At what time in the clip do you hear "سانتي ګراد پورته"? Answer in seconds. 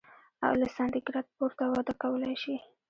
0.75-1.63